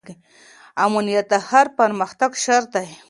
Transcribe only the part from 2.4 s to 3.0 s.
شرط دی.